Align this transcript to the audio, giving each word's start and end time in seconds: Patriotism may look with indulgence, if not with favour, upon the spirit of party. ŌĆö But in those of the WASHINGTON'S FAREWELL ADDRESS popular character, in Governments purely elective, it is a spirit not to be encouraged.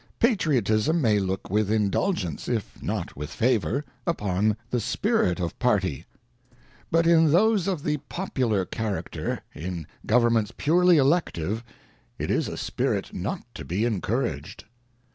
Patriotism 0.17 0.99
may 0.99 1.19
look 1.19 1.51
with 1.51 1.69
indulgence, 1.71 2.47
if 2.49 2.81
not 2.81 3.15
with 3.15 3.29
favour, 3.29 3.85
upon 4.07 4.57
the 4.71 4.79
spirit 4.79 5.39
of 5.39 5.59
party. 5.59 6.05
ŌĆö 6.51 6.55
But 6.89 7.05
in 7.05 7.31
those 7.31 7.67
of 7.67 7.83
the 7.83 7.97
WASHINGTON'S 8.09 8.09
FAREWELL 8.09 8.23
ADDRESS 8.23 8.27
popular 8.27 8.65
character, 8.65 9.41
in 9.53 9.85
Governments 10.07 10.51
purely 10.57 10.97
elective, 10.97 11.63
it 12.17 12.31
is 12.31 12.47
a 12.47 12.57
spirit 12.57 13.13
not 13.13 13.43
to 13.53 13.63
be 13.63 13.85
encouraged. 13.85 14.63